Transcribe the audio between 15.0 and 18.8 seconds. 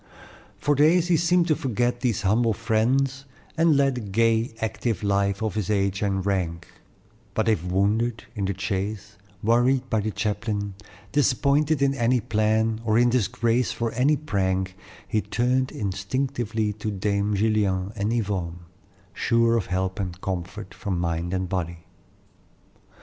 he turned instinctively to Dame Gillian and Yvonne,